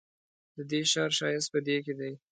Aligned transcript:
ددې 0.55 0.81
ښار 0.91 1.11
ښایست 1.17 1.49
په 1.53 1.59
دې 1.67 1.77
کې 1.85 1.93
دی. 1.99 2.13